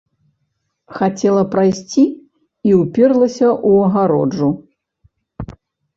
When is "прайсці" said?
1.53-2.05